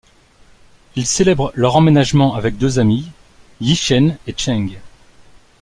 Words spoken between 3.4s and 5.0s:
Yi-Chen et Cheng.